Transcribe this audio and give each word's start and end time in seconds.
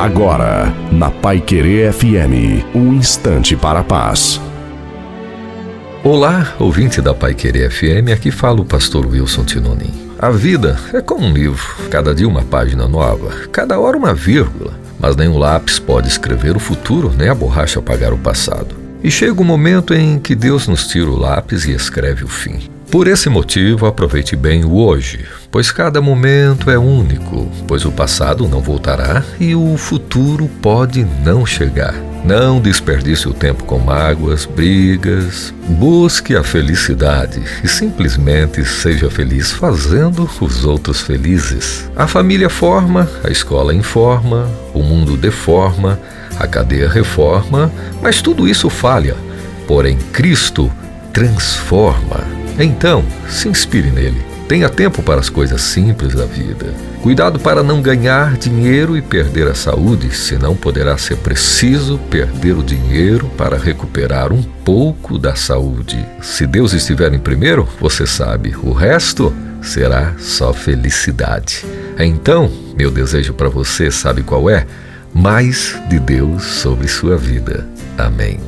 Agora, 0.00 0.72
na 0.90 1.10
Pai 1.10 1.42
Querer 1.42 1.92
FM, 1.92 2.64
um 2.74 2.94
instante 2.94 3.54
para 3.54 3.80
a 3.80 3.84
paz. 3.84 4.40
Olá, 6.02 6.54
ouvinte 6.58 7.02
da 7.02 7.12
Pai 7.12 7.34
Querer 7.34 7.70
FM, 7.70 8.10
aqui 8.10 8.30
fala 8.30 8.62
o 8.62 8.64
pastor 8.64 9.04
Wilson 9.04 9.44
Tinonim. 9.44 9.92
A 10.18 10.30
vida 10.30 10.80
é 10.94 11.02
como 11.02 11.26
um 11.26 11.34
livro, 11.34 11.62
cada 11.90 12.14
dia 12.14 12.26
uma 12.26 12.40
página 12.40 12.88
nova, 12.88 13.46
cada 13.52 13.78
hora 13.78 13.98
uma 13.98 14.14
vírgula, 14.14 14.72
mas 14.98 15.16
nenhum 15.16 15.36
lápis 15.36 15.78
pode 15.78 16.08
escrever 16.08 16.56
o 16.56 16.60
futuro, 16.60 17.12
nem 17.14 17.28
a 17.28 17.34
borracha 17.34 17.78
apagar 17.78 18.14
o 18.14 18.18
passado. 18.18 18.74
E 19.04 19.10
chega 19.10 19.42
o 19.42 19.44
momento 19.44 19.92
em 19.92 20.18
que 20.18 20.34
Deus 20.34 20.66
nos 20.66 20.86
tira 20.88 21.10
o 21.10 21.18
lápis 21.18 21.66
e 21.66 21.72
escreve 21.72 22.24
o 22.24 22.28
fim. 22.28 22.70
Por 22.90 23.06
esse 23.06 23.28
motivo, 23.28 23.84
aproveite 23.84 24.34
bem 24.34 24.64
o 24.64 24.76
hoje, 24.76 25.26
pois 25.50 25.72
cada 25.72 26.00
momento 26.00 26.70
é 26.70 26.78
único, 26.78 27.50
pois 27.66 27.84
o 27.84 27.92
passado 27.92 28.48
não 28.48 28.60
voltará 28.60 29.24
e 29.38 29.54
o 29.54 29.76
futuro 29.76 30.48
pode 30.62 31.04
não 31.24 31.44
chegar. 31.44 31.94
Não 32.24 32.60
desperdice 32.60 33.28
o 33.28 33.32
tempo 33.32 33.64
com 33.64 33.78
mágoas, 33.78 34.44
brigas. 34.44 35.54
Busque 35.66 36.36
a 36.36 36.44
felicidade 36.44 37.42
e 37.64 37.68
simplesmente 37.68 38.64
seja 38.64 39.10
feliz 39.10 39.50
fazendo 39.50 40.28
os 40.40 40.64
outros 40.64 41.00
felizes. 41.00 41.90
A 41.96 42.06
família 42.06 42.50
forma, 42.50 43.08
a 43.24 43.30
escola 43.30 43.74
informa, 43.74 44.46
o 44.74 44.82
mundo 44.82 45.16
deforma, 45.16 45.98
a 46.38 46.46
cadeia 46.46 46.88
reforma, 46.88 47.72
mas 48.02 48.20
tudo 48.20 48.46
isso 48.46 48.68
falha. 48.68 49.16
Porém, 49.66 49.96
Cristo 50.12 50.70
transforma. 51.12 52.20
Então, 52.58 53.04
se 53.28 53.48
inspire 53.48 53.90
nele. 53.90 54.22
Tenha 54.50 54.68
tempo 54.68 55.00
para 55.00 55.20
as 55.20 55.28
coisas 55.28 55.62
simples 55.62 56.12
da 56.12 56.24
vida. 56.24 56.74
Cuidado 57.04 57.38
para 57.38 57.62
não 57.62 57.80
ganhar 57.80 58.36
dinheiro 58.36 58.96
e 58.96 59.00
perder 59.00 59.46
a 59.46 59.54
saúde, 59.54 60.12
senão 60.12 60.56
poderá 60.56 60.98
ser 60.98 61.18
preciso 61.18 61.98
perder 62.10 62.56
o 62.56 62.62
dinheiro 62.64 63.30
para 63.38 63.56
recuperar 63.56 64.32
um 64.32 64.42
pouco 64.42 65.16
da 65.20 65.36
saúde. 65.36 66.04
Se 66.20 66.48
Deus 66.48 66.72
estiver 66.72 67.14
em 67.14 67.20
primeiro, 67.20 67.68
você 67.80 68.04
sabe, 68.04 68.52
o 68.60 68.72
resto 68.72 69.32
será 69.62 70.16
só 70.18 70.52
felicidade. 70.52 71.64
Então, 71.96 72.50
meu 72.76 72.90
desejo 72.90 73.32
para 73.34 73.48
você, 73.48 73.88
sabe 73.88 74.24
qual 74.24 74.50
é? 74.50 74.66
Mais 75.14 75.80
de 75.88 76.00
Deus 76.00 76.42
sobre 76.42 76.88
sua 76.88 77.16
vida. 77.16 77.68
Amém. 77.96 78.40